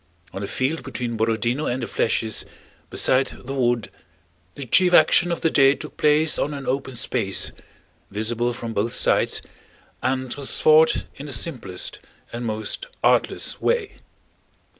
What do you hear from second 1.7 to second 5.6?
and the flèches, beside the wood, the chief action of the